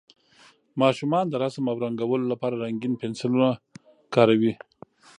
[0.81, 3.49] ماشومان د رسم او رنګولو لپاره رنګین پنسلونه
[4.13, 4.53] کاروي.